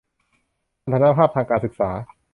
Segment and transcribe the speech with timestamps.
[0.83, 1.89] สถานภาพทางการศึกษา